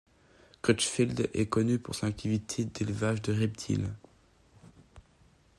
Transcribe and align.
Crutchfield 0.63 1.29
est 1.35 1.45
connu 1.45 1.77
pour 1.77 1.93
son 1.93 2.07
activité 2.07 2.65
d'élevage 2.65 3.21
de 3.21 3.33
reptiles. 3.33 3.93